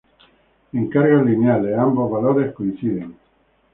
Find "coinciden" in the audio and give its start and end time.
2.55-3.15